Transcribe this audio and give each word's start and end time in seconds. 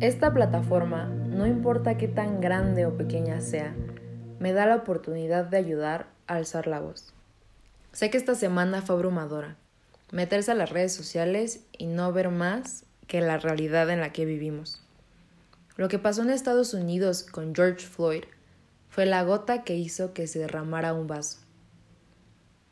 Esta 0.00 0.32
plataforma, 0.32 1.08
no 1.08 1.46
importa 1.46 1.98
qué 1.98 2.08
tan 2.08 2.40
grande 2.40 2.86
o 2.86 2.96
pequeña 2.96 3.42
sea, 3.42 3.74
me 4.38 4.54
da 4.54 4.64
la 4.64 4.76
oportunidad 4.76 5.44
de 5.44 5.58
ayudar 5.58 6.06
a 6.26 6.36
alzar 6.36 6.66
la 6.66 6.80
voz. 6.80 7.12
Sé 7.92 8.08
que 8.08 8.16
esta 8.16 8.34
semana 8.34 8.80
fue 8.80 8.96
abrumadora, 8.96 9.56
meterse 10.10 10.52
a 10.52 10.54
las 10.54 10.70
redes 10.70 10.94
sociales 10.94 11.66
y 11.76 11.84
no 11.86 12.14
ver 12.14 12.30
más 12.30 12.86
que 13.08 13.20
la 13.20 13.36
realidad 13.36 13.90
en 13.90 14.00
la 14.00 14.10
que 14.10 14.24
vivimos. 14.24 14.80
Lo 15.76 15.88
que 15.88 15.98
pasó 15.98 16.22
en 16.22 16.30
Estados 16.30 16.72
Unidos 16.72 17.22
con 17.22 17.54
George 17.54 17.86
Floyd 17.86 18.24
fue 18.88 19.04
la 19.04 19.22
gota 19.22 19.64
que 19.64 19.76
hizo 19.76 20.14
que 20.14 20.26
se 20.26 20.38
derramara 20.38 20.94
un 20.94 21.08
vaso. 21.08 21.40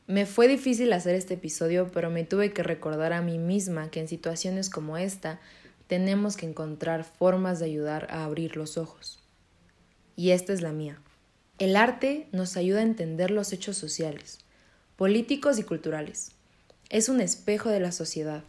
Me 0.08 0.24
fue 0.24 0.48
difícil 0.48 0.90
hacer 0.94 1.14
este 1.14 1.34
episodio, 1.34 1.90
pero 1.92 2.08
me 2.08 2.24
tuve 2.24 2.54
que 2.54 2.62
recordar 2.62 3.12
a 3.12 3.20
mí 3.20 3.36
misma 3.36 3.90
que 3.90 4.00
en 4.00 4.08
situaciones 4.08 4.70
como 4.70 4.96
esta 4.96 5.38
tenemos 5.86 6.38
que 6.38 6.46
encontrar 6.46 7.04
formas 7.04 7.58
de 7.58 7.66
ayudar 7.66 8.08
a 8.10 8.24
abrir 8.24 8.56
los 8.56 8.78
ojos. 8.78 9.22
Y 10.16 10.30
esta 10.30 10.54
es 10.54 10.62
la 10.62 10.72
mía. 10.72 10.98
El 11.58 11.76
arte 11.76 12.26
nos 12.32 12.56
ayuda 12.56 12.78
a 12.78 12.84
entender 12.84 13.30
los 13.30 13.52
hechos 13.52 13.76
sociales, 13.76 14.38
políticos 14.96 15.58
y 15.58 15.62
culturales. 15.62 16.32
Es 16.88 17.10
un 17.10 17.20
espejo 17.20 17.68
de 17.68 17.80
la 17.80 17.92
sociedad. 17.92 18.44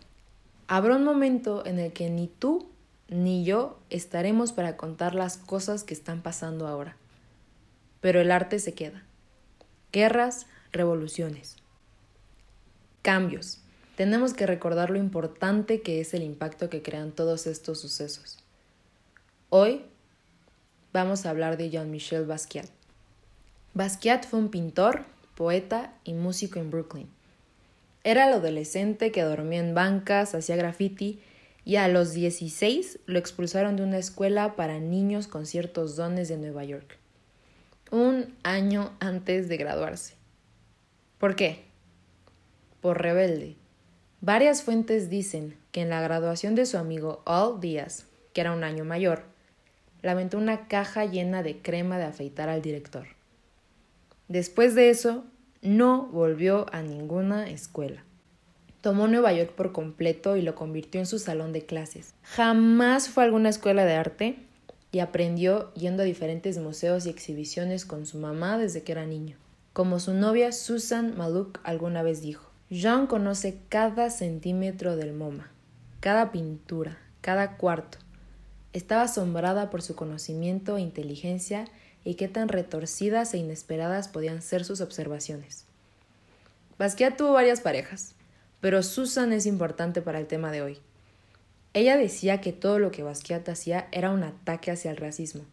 Habrá 0.68 0.96
un 0.96 1.04
momento 1.04 1.66
en 1.66 1.78
el 1.78 1.92
que 1.92 2.10
ni 2.10 2.28
tú 2.28 2.70
ni 3.10 3.44
yo 3.44 3.78
estaremos 3.90 4.54
para 4.54 4.78
contar 4.78 5.14
las 5.14 5.36
cosas 5.36 5.84
que 5.84 5.94
están 5.94 6.22
pasando 6.22 6.68
ahora. 6.68 6.96
Pero 8.00 8.22
el 8.22 8.32
arte 8.32 8.60
se 8.60 8.74
queda. 8.74 9.04
Guerras, 9.92 10.46
revoluciones. 10.72 11.56
Cambios 13.02 13.60
tenemos 14.00 14.34
que 14.34 14.48
recordar 14.48 14.92
lo 14.92 14.98
importante 14.98 15.82
que 15.82 16.00
es 16.00 16.14
el 16.14 16.24
impacto 16.24 16.70
que 16.70 16.82
crean 16.82 17.12
todos 17.12 17.48
estos 17.48 17.82
sucesos. 17.82 18.38
Hoy 19.50 19.82
vamos 20.94 21.26
a 21.26 21.32
hablar 21.32 21.58
de 21.58 21.70
Jean-Michel 21.70 22.26
Basquiat. 22.26 22.70
Basquiat 23.74 24.26
fue 24.26 24.40
un 24.40 24.52
pintor, 24.52 25.04
poeta 25.36 25.94
y 26.06 26.14
músico 26.14 26.60
en 26.60 26.72
Brooklyn. 26.72 27.10
Era 28.06 28.28
el 28.28 28.36
adolescente 28.36 29.12
que 29.12 29.24
dormía 29.24 29.60
en 29.60 29.74
bancas, 29.74 30.34
hacía 30.34 30.56
graffiti 30.56 31.20
y 31.66 31.76
a 31.76 31.90
los 31.90 32.14
16 32.14 33.00
lo 33.06 33.20
expulsaron 33.20 33.76
de 33.76 33.84
una 33.84 33.98
escuela 33.98 34.56
para 34.56 34.80
niños 34.80 35.28
con 35.28 35.46
ciertos 35.46 35.98
dones 35.98 36.30
de 36.30 36.38
Nueva 36.38 36.64
York, 36.64 36.98
un 37.92 38.34
año 38.44 38.94
antes 39.02 39.50
de 39.50 39.58
graduarse. 39.58 40.19
¿Por 41.20 41.36
qué? 41.36 41.66
Por 42.80 43.02
rebelde. 43.02 43.58
Varias 44.22 44.64
fuentes 44.64 45.10
dicen 45.10 45.58
que 45.74 45.82
en 45.82 45.90
la 45.90 46.02
graduación 46.02 46.56
de 46.56 46.66
su 46.66 46.78
amigo 46.78 47.22
All 47.26 47.60
Díaz, 47.60 48.06
que 48.34 48.40
era 48.42 48.54
un 48.54 48.64
año 48.64 48.86
mayor, 48.86 49.24
lamentó 50.02 50.38
una 50.38 50.70
caja 50.70 51.04
llena 51.04 51.44
de 51.44 51.62
crema 51.62 51.98
de 51.98 52.06
afeitar 52.06 52.48
al 52.48 52.62
director. 52.62 53.06
Después 54.30 54.76
de 54.76 54.90
eso, 54.90 55.26
no 55.62 56.08
volvió 56.08 56.68
a 56.72 56.82
ninguna 56.82 57.50
escuela. 57.50 58.06
Tomó 58.80 59.10
Nueva 59.10 59.34
York 59.34 59.52
por 59.52 59.74
completo 59.74 60.38
y 60.38 60.42
lo 60.42 60.56
convirtió 60.56 61.02
en 61.02 61.06
su 61.06 61.20
salón 61.20 61.52
de 61.52 61.66
clases. 61.66 62.14
Jamás 62.24 63.10
fue 63.10 63.24
a 63.24 63.26
alguna 63.26 63.50
escuela 63.50 63.84
de 63.84 63.96
arte 63.96 64.38
y 64.94 65.00
aprendió 65.00 65.74
yendo 65.74 66.04
a 66.04 66.06
diferentes 66.06 66.58
museos 66.60 67.06
y 67.06 67.10
exhibiciones 67.10 67.86
con 67.86 68.06
su 68.06 68.20
mamá 68.20 68.58
desde 68.58 68.84
que 68.84 68.94
era 68.94 69.06
niño. 69.06 69.36
Como 69.80 70.02
su 70.02 70.14
novia 70.14 70.52
Susan 70.52 71.16
Maluk 71.16 71.62
alguna 71.64 72.04
vez 72.04 72.22
dijo, 72.22 72.52
Jean 72.70 73.08
conoce 73.08 73.62
cada 73.70 74.10
centímetro 74.10 74.98
del 74.98 75.14
MoMA, 75.14 75.50
cada 76.02 76.34
pintura, 76.34 76.98
cada 77.22 77.56
cuarto. 77.56 77.98
Estaba 78.74 79.04
asombrada 79.04 79.70
por 79.70 79.82
su 79.82 79.96
conocimiento 79.96 80.76
e 80.76 80.82
inteligencia 80.82 81.64
y 82.04 82.16
qué 82.16 82.28
tan 82.28 82.50
retorcidas 82.50 83.34
e 83.34 83.38
inesperadas 83.38 84.10
podían 84.10 84.42
ser 84.42 84.66
sus 84.66 84.82
observaciones. 84.82 85.64
Basquiat 86.78 87.16
tuvo 87.16 87.32
varias 87.32 87.62
parejas, 87.62 88.16
pero 88.60 88.84
Susan 88.84 89.32
es 89.32 89.46
importante 89.46 90.02
para 90.02 90.20
el 90.20 90.28
tema 90.28 90.52
de 90.52 90.62
hoy. 90.62 90.80
Ella 91.74 91.96
decía 91.96 92.42
que 92.42 92.52
todo 92.52 92.80
lo 92.80 92.92
que 92.92 93.04
Basquiat 93.04 93.48
hacía 93.48 93.88
era 93.94 94.10
un 94.10 94.24
ataque 94.24 94.72
hacia 94.72 94.92
el 94.92 94.98
racismo, 94.98 95.46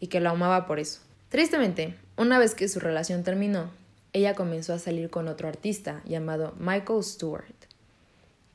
y 0.00 0.08
que 0.08 0.20
lo 0.20 0.28
amaba 0.28 0.66
por 0.66 0.80
eso. 0.80 1.00
Tristemente, 1.30 1.94
una 2.16 2.40
vez 2.40 2.56
que 2.56 2.68
su 2.68 2.80
relación 2.80 3.22
terminó, 3.22 3.70
ella 4.12 4.34
comenzó 4.34 4.74
a 4.74 4.78
salir 4.78 5.10
con 5.10 5.28
otro 5.28 5.48
artista 5.48 6.02
llamado 6.04 6.54
Michael 6.58 7.02
Stewart, 7.02 7.54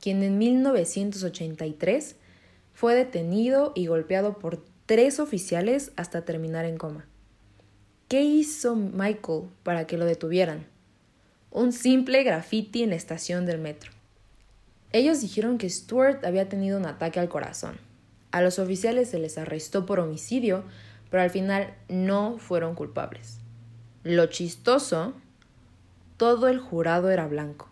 quien 0.00 0.22
en 0.22 0.38
1983 0.38 2.16
fue 2.74 2.94
detenido 2.94 3.72
y 3.74 3.86
golpeado 3.86 4.38
por 4.38 4.62
tres 4.84 5.18
oficiales 5.18 5.92
hasta 5.96 6.24
terminar 6.24 6.66
en 6.66 6.76
coma. 6.76 7.06
¿Qué 8.08 8.22
hizo 8.22 8.76
Michael 8.76 9.44
para 9.62 9.86
que 9.86 9.96
lo 9.96 10.04
detuvieran? 10.04 10.66
Un 11.50 11.72
simple 11.72 12.22
graffiti 12.22 12.82
en 12.82 12.90
la 12.90 12.96
estación 12.96 13.46
del 13.46 13.58
metro. 13.58 13.90
Ellos 14.92 15.20
dijeron 15.20 15.58
que 15.58 15.70
Stewart 15.70 16.24
había 16.24 16.48
tenido 16.48 16.78
un 16.78 16.86
ataque 16.86 17.18
al 17.18 17.28
corazón. 17.28 17.78
A 18.30 18.42
los 18.42 18.58
oficiales 18.58 19.08
se 19.08 19.18
les 19.18 19.38
arrestó 19.38 19.86
por 19.86 19.98
homicidio, 19.98 20.64
pero 21.10 21.22
al 21.22 21.30
final 21.30 21.74
no 21.88 22.38
fueron 22.38 22.74
culpables. 22.74 23.38
Lo 24.04 24.26
chistoso 24.26 25.14
todo 26.16 26.48
el 26.48 26.58
jurado 26.58 27.10
era 27.10 27.26
blanco. 27.26 27.68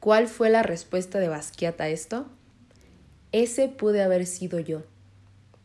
¿Cuál 0.00 0.28
fue 0.28 0.48
la 0.48 0.62
respuesta 0.62 1.18
de 1.18 1.28
Basquiat 1.28 1.78
a 1.80 1.88
esto? 1.88 2.26
Ese 3.32 3.68
pude 3.68 4.02
haber 4.02 4.26
sido 4.26 4.58
yo. 4.58 4.82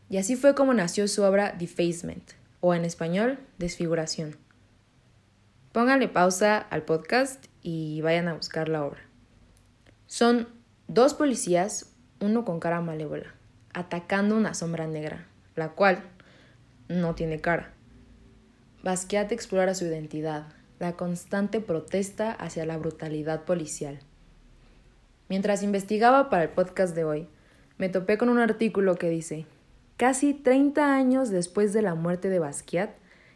Y 0.10 0.18
así 0.18 0.36
fue 0.36 0.56
como 0.56 0.74
nació 0.74 1.08
su 1.08 1.24
obra 1.24 1.56
Defacement, 1.58 2.32
o 2.60 2.74
en 2.74 2.84
español, 2.86 3.40
Desfiguración. 3.58 4.36
Pónganle 5.72 6.08
pausa 6.08 6.58
al 6.58 6.84
podcast 6.84 7.46
y 7.62 8.02
vayan 8.02 8.28
a 8.28 8.34
buscar 8.34 8.70
la 8.70 8.86
obra. 8.86 9.02
Son 10.08 10.48
dos 10.88 11.14
policías, 11.14 11.92
uno 12.20 12.46
con 12.46 12.60
cara 12.60 12.82
malévola, 12.82 13.34
atacando 13.74 14.38
una 14.38 14.54
sombra 14.54 14.86
negra, 14.86 15.28
la 15.56 15.70
cual 15.70 16.04
no 16.88 17.16
tiene 17.16 17.42
cara. 17.42 17.74
Basquiat 18.84 19.32
explora 19.32 19.74
su 19.74 19.86
identidad, 19.86 20.46
la 20.80 20.94
constante 20.94 21.62
protesta 21.62 22.32
hacia 22.32 22.66
la 22.66 22.78
brutalidad 22.78 23.44
policial. 23.46 24.00
Mientras 25.30 25.64
investigaba 25.64 26.30
para 26.30 26.44
el 26.44 26.50
podcast 26.50 26.96
de 26.96 27.04
hoy, 27.04 27.28
me 27.78 27.90
topé 27.90 28.18
con 28.18 28.30
un 28.30 28.40
artículo 28.40 28.96
que 28.96 29.10
dice, 29.10 29.46
casi 29.98 30.34
30 30.34 30.94
años 30.94 31.30
después 31.30 31.74
de 31.74 31.82
la 31.82 31.96
muerte 31.96 32.30
de 32.30 32.40
Basquiat, 32.40 32.92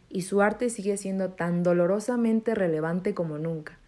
y 0.08 0.22
su 0.22 0.42
arte 0.42 0.70
sigue 0.70 0.96
siendo 0.96 1.30
tan 1.30 1.62
dolorosamente 1.62 2.54
relevante 2.54 3.14
como 3.14 3.38
nunca. 3.38 3.78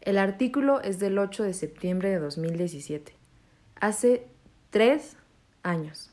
El 0.00 0.18
artículo 0.18 0.80
es 0.82 0.98
del 0.98 1.18
8 1.18 1.44
de 1.44 1.54
septiembre 1.54 2.10
de 2.10 2.18
2017, 2.18 3.14
hace 3.80 4.26
tres 4.70 5.16
años. 5.62 6.10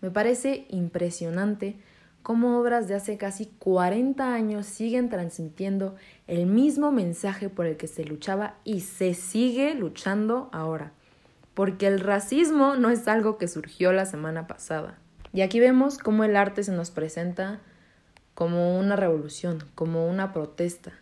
Me 0.00 0.10
parece 0.10 0.66
impresionante 0.68 1.76
cómo 2.26 2.58
obras 2.58 2.88
de 2.88 2.96
hace 2.96 3.18
casi 3.18 3.46
40 3.60 4.34
años 4.34 4.66
siguen 4.66 5.10
transmitiendo 5.10 5.94
el 6.26 6.46
mismo 6.46 6.90
mensaje 6.90 7.48
por 7.48 7.66
el 7.66 7.76
que 7.76 7.86
se 7.86 8.02
luchaba 8.02 8.56
y 8.64 8.80
se 8.80 9.14
sigue 9.14 9.76
luchando 9.76 10.50
ahora. 10.50 10.90
Porque 11.54 11.86
el 11.86 12.00
racismo 12.00 12.74
no 12.74 12.90
es 12.90 13.06
algo 13.06 13.38
que 13.38 13.46
surgió 13.46 13.92
la 13.92 14.06
semana 14.06 14.48
pasada. 14.48 14.98
Y 15.32 15.42
aquí 15.42 15.60
vemos 15.60 15.98
cómo 15.98 16.24
el 16.24 16.34
arte 16.34 16.64
se 16.64 16.72
nos 16.72 16.90
presenta 16.90 17.60
como 18.34 18.76
una 18.76 18.96
revolución, 18.96 19.62
como 19.76 20.08
una 20.08 20.32
protesta. 20.32 20.94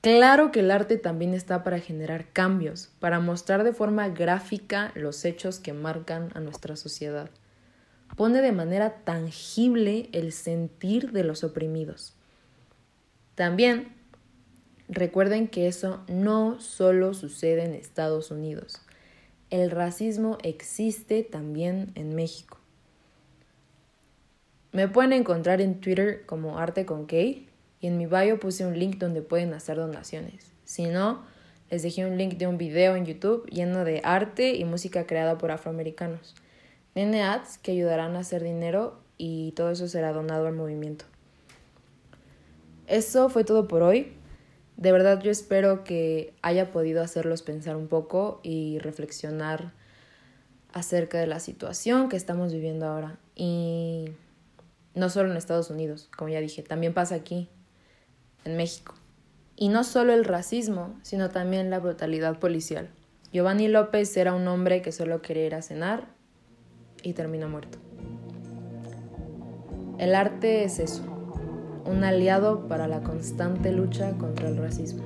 Claro 0.00 0.52
que 0.52 0.60
el 0.60 0.70
arte 0.70 0.96
también 0.96 1.34
está 1.34 1.62
para 1.62 1.80
generar 1.80 2.28
cambios, 2.32 2.88
para 2.98 3.20
mostrar 3.20 3.62
de 3.62 3.74
forma 3.74 4.08
gráfica 4.08 4.90
los 4.94 5.26
hechos 5.26 5.58
que 5.58 5.74
marcan 5.74 6.30
a 6.32 6.40
nuestra 6.40 6.76
sociedad 6.76 7.28
pone 8.16 8.42
de 8.42 8.52
manera 8.52 9.04
tangible 9.04 10.08
el 10.12 10.32
sentir 10.32 11.12
de 11.12 11.24
los 11.24 11.44
oprimidos. 11.44 12.14
También 13.34 13.94
recuerden 14.88 15.48
que 15.48 15.66
eso 15.66 16.02
no 16.08 16.60
solo 16.60 17.14
sucede 17.14 17.64
en 17.64 17.74
Estados 17.74 18.30
Unidos. 18.30 18.80
El 19.50 19.70
racismo 19.70 20.38
existe 20.42 21.22
también 21.22 21.92
en 21.94 22.14
México. 22.14 22.58
Me 24.72 24.88
pueden 24.88 25.12
encontrar 25.12 25.60
en 25.60 25.80
Twitter 25.80 26.24
como 26.24 26.58
Arte 26.58 26.86
con 26.86 27.06
K 27.06 27.16
y 27.16 27.46
en 27.82 27.98
mi 27.98 28.06
bio 28.06 28.40
puse 28.40 28.64
un 28.64 28.78
link 28.78 28.96
donde 28.96 29.20
pueden 29.20 29.52
hacer 29.52 29.76
donaciones. 29.76 30.52
Si 30.64 30.86
no, 30.86 31.22
les 31.70 31.82
dejé 31.82 32.06
un 32.06 32.16
link 32.16 32.38
de 32.38 32.46
un 32.46 32.56
video 32.56 32.96
en 32.96 33.04
YouTube 33.04 33.46
lleno 33.50 33.84
de 33.84 34.00
arte 34.04 34.54
y 34.54 34.64
música 34.64 35.06
creada 35.06 35.36
por 35.36 35.50
afroamericanos. 35.50 36.34
Nene 36.94 37.22
ads 37.22 37.58
que 37.58 37.72
ayudarán 37.72 38.16
a 38.16 38.20
hacer 38.20 38.42
dinero 38.42 39.00
y 39.16 39.52
todo 39.52 39.70
eso 39.70 39.88
será 39.88 40.12
donado 40.12 40.46
al 40.46 40.54
movimiento. 40.54 41.04
Eso 42.86 43.28
fue 43.28 43.44
todo 43.44 43.68
por 43.68 43.82
hoy. 43.82 44.12
de 44.76 44.90
verdad 44.90 45.20
yo 45.20 45.30
espero 45.30 45.84
que 45.84 46.34
haya 46.42 46.70
podido 46.70 47.02
hacerlos 47.02 47.42
pensar 47.42 47.76
un 47.76 47.86
poco 47.86 48.40
y 48.42 48.78
reflexionar 48.80 49.72
acerca 50.72 51.18
de 51.18 51.26
la 51.26 51.38
situación 51.38 52.08
que 52.08 52.16
estamos 52.16 52.52
viviendo 52.52 52.86
ahora. 52.86 53.18
Y 53.36 54.06
no 54.94 55.08
solo 55.08 55.30
en 55.30 55.36
Estados 55.36 55.70
Unidos, 55.70 56.08
como 56.16 56.30
ya 56.30 56.40
dije, 56.40 56.62
también 56.62 56.94
pasa 56.94 57.14
aquí, 57.14 57.48
en 58.44 58.56
México. 58.56 58.94
Y 59.56 59.68
no 59.68 59.84
solo 59.84 60.12
el 60.12 60.24
racismo, 60.24 60.98
sino 61.02 61.30
también 61.30 61.70
la 61.70 61.78
brutalidad 61.78 62.38
policial. 62.38 62.88
Giovanni 63.32 63.68
López 63.68 64.16
era 64.16 64.34
un 64.34 64.48
hombre 64.48 64.82
que 64.82 64.92
solo 64.92 65.22
quería 65.22 65.46
ir 65.46 65.54
a 65.54 65.62
cenar 65.62 66.08
y 67.02 67.12
terminó 67.12 67.48
muerto. 67.48 67.78
El 69.98 70.14
arte 70.14 70.64
es 70.64 70.78
eso, 70.78 71.02
un 71.84 72.02
aliado 72.04 72.66
para 72.68 72.88
la 72.88 73.02
constante 73.02 73.72
lucha 73.72 74.12
contra 74.18 74.48
el 74.48 74.56
racismo. 74.56 75.02